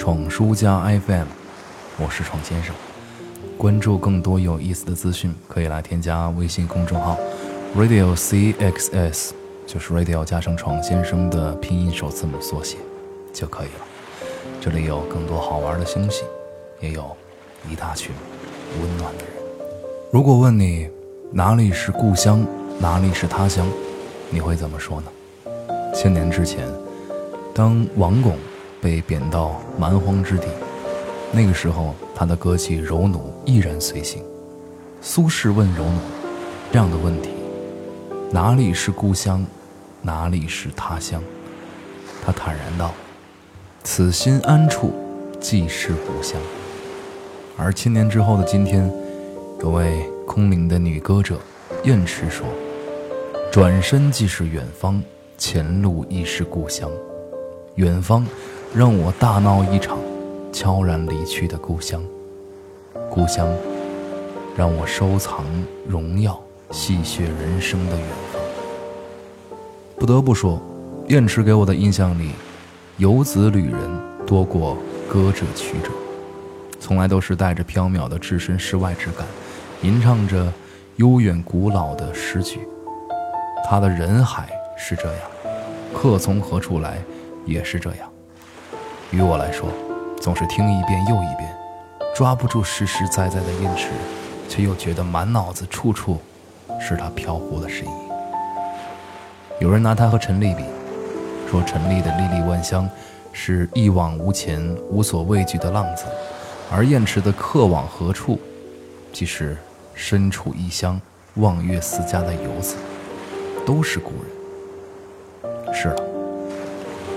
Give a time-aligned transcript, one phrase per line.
[0.00, 1.26] 闯书家 FM，
[1.98, 2.74] 我是闯先生。
[3.58, 7.18] 关注更多有意思的资讯，可以来添加微信公众号
[7.76, 9.32] Radio CXS，
[9.66, 12.78] 就是 Radio 加上闯先生的拼音首字母缩写
[13.30, 13.84] 就可以了。
[14.58, 16.26] 这里有更多好玩的星星，
[16.80, 17.14] 也有
[17.70, 18.14] 一大群
[18.80, 19.34] 温暖的人。
[20.10, 20.88] 如果问你
[21.30, 22.42] 哪里是故乡，
[22.78, 23.66] 哪里是他乡，
[24.30, 25.12] 你会怎么说呢？
[25.94, 26.66] 千年之前，
[27.52, 28.34] 当王巩
[28.80, 30.46] 被贬到蛮荒之地，
[31.32, 34.22] 那个时候他的歌妓柔奴依然随行。
[35.02, 35.98] 苏轼问柔奴
[36.72, 37.30] 这样的问题：
[38.30, 39.44] 哪里是故乡，
[40.02, 41.22] 哪里是他乡？
[42.24, 42.92] 他坦然道
[43.84, 44.92] ：“此心安处，
[45.40, 46.40] 即是故乡。”
[47.56, 48.90] 而千年之后的今天，
[49.60, 51.38] 有位空灵的女歌者
[51.84, 52.46] 燕池说
[53.52, 55.02] ：“转身即是远方。”
[55.38, 56.90] 前路亦是故乡，
[57.76, 58.26] 远方
[58.72, 59.98] 让我大闹一场，
[60.52, 62.00] 悄然离去的故乡，
[63.10, 63.48] 故乡
[64.56, 65.44] 让我收藏
[65.88, 66.40] 荣耀，
[66.70, 68.40] 戏谑人生的远方。
[69.96, 70.62] 不得不说，
[71.08, 72.30] 燕池给我的印象里，
[72.96, 73.80] 游子旅人
[74.24, 74.76] 多过
[75.08, 75.90] 歌者曲者，
[76.78, 79.26] 从来都是带着飘渺的置身事外之感，
[79.82, 80.52] 吟唱着
[80.96, 82.60] 悠远古老的诗句。
[83.68, 84.48] 他的人海。
[84.82, 85.20] 是这样，
[85.92, 87.02] 客从何处来，
[87.44, 88.09] 也是这样。
[89.12, 89.68] 于我来说，
[90.20, 91.52] 总是听一遍又一遍，
[92.14, 93.88] 抓不住实实在在的音池，
[94.48, 96.20] 却又觉得满脑子处处
[96.78, 97.92] 是他飘忽的身影。
[99.58, 100.62] 有人拿他和陈粒比，
[101.50, 102.88] 说陈粒的历历万乡
[103.32, 106.04] 是一往无前、无所畏惧的浪子，
[106.70, 108.38] 而燕池的客往何处，
[109.12, 109.56] 即是
[109.92, 111.00] 身处异乡、
[111.34, 112.76] 望月思家的游子，
[113.66, 115.74] 都是故人。
[115.74, 115.96] 是了，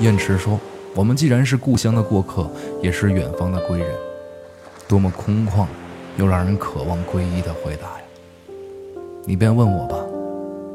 [0.00, 0.58] 燕池说
[0.94, 2.48] ：“我们既然是故乡的过客，
[2.80, 3.88] 也是远方的归人。”
[4.86, 5.66] 多么空旷，
[6.16, 8.04] 又让人渴望皈依的回答呀！
[9.24, 9.96] 你便问我吧，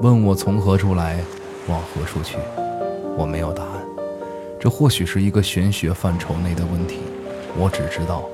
[0.00, 1.22] 问我从何处来，
[1.68, 2.38] 往何处去？
[3.16, 3.72] 我没有答案。
[4.58, 6.98] 这或许是一个玄学范畴内的问题。
[7.56, 8.24] 我只知道，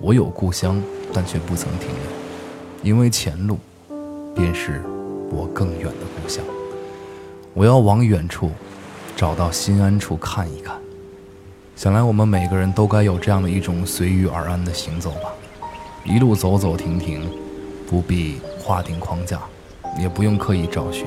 [0.00, 0.82] 我有故乡，
[1.12, 3.58] 但却不曾停留，因为前路，
[4.34, 4.80] 便是
[5.30, 6.42] 我更远的故乡。
[7.52, 8.50] 我要往远处。
[9.16, 10.78] 找到心安处看一看，
[11.76, 15.30] 想来我们每个人都该有这样的一种随遇而安的行走吧。
[16.04, 17.30] 一路走走停停，
[17.86, 19.42] 不必划定框架，
[19.98, 21.06] 也不用刻意找寻，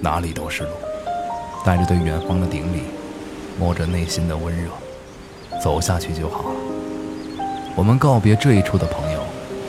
[0.00, 0.70] 哪里都是路。
[1.64, 2.80] 带着对远方的顶礼，
[3.56, 4.68] 摸着内心的温热，
[5.62, 6.56] 走下去就好了。
[7.76, 9.20] 我们告别这一处的朋友，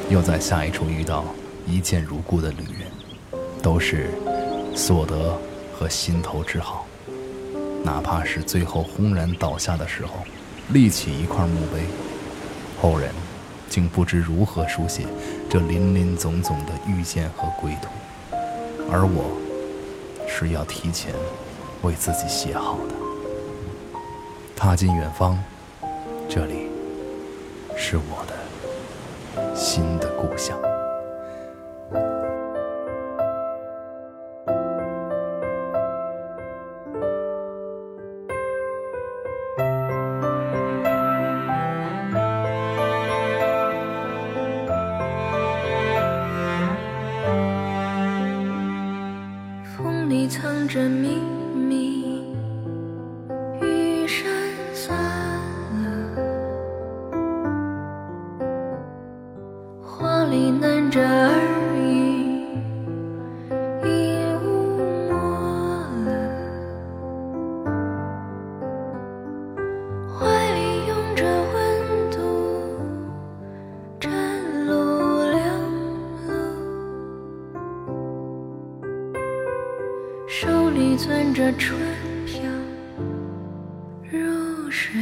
[0.09, 1.23] 又在下一处遇到
[1.67, 4.09] 一见如故的旅人，都是
[4.73, 5.37] 所得
[5.71, 6.84] 和心头之好。
[7.85, 10.25] 哪怕是最后轰然倒下的时候，
[10.69, 11.83] 立起一块墓碑，
[12.81, 13.11] 后人
[13.69, 15.05] 竟不知如何书写
[15.47, 17.87] 这林林总总的遇见和归途，
[18.91, 19.37] 而我
[20.27, 21.13] 是要提前
[21.83, 22.95] 为自己写好的。
[24.55, 25.37] 踏进远方，
[26.27, 26.69] 这里
[27.77, 30.64] 是我的新的故乡。
[60.35, 61.39] 花里难着耳
[61.77, 62.43] 语，
[63.85, 63.87] 已
[64.43, 64.45] 雾
[65.07, 65.13] 没
[66.03, 66.11] 了，
[70.11, 71.55] 怀里拥着温
[72.11, 72.17] 度，
[73.97, 74.11] 站
[74.67, 74.73] 路
[75.31, 75.39] 两
[76.27, 76.29] 路。
[80.27, 81.79] 手里攥着春
[82.25, 82.41] 飘，
[84.11, 84.99] 入水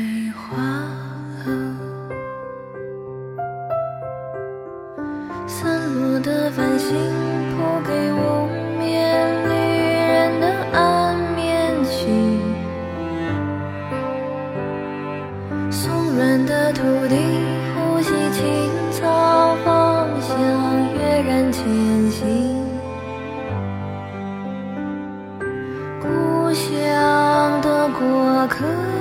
[28.65, 28.92] Oh.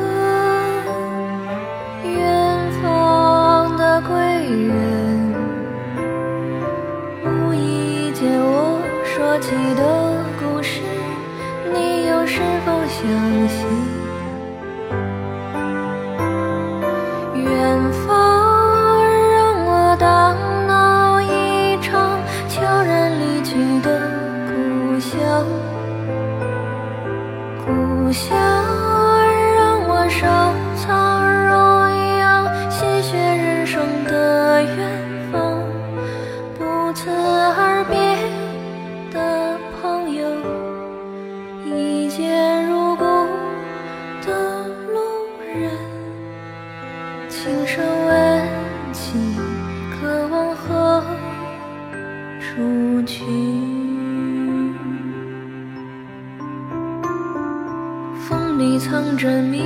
[58.72, 59.60] 你藏着秘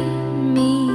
[0.53, 0.86] 密。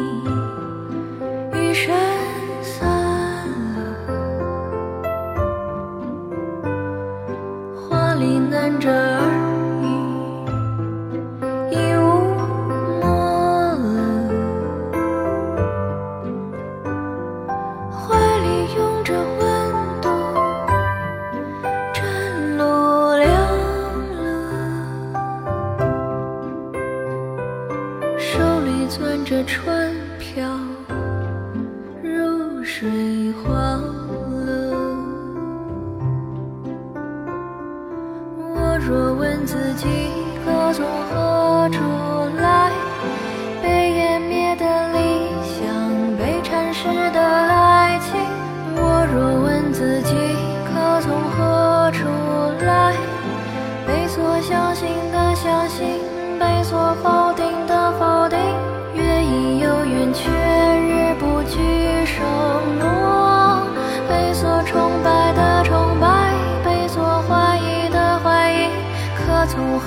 [30.33, 30.47] 飘，
[32.01, 32.89] 如水
[33.33, 33.83] 花落。
[38.37, 39.85] 我若问自己
[40.45, 41.30] 何从何？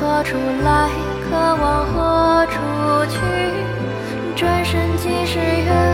[0.00, 0.90] 何处来，
[1.22, 2.58] 渴望何处
[3.08, 3.18] 去，
[4.34, 5.93] 转身即是缘。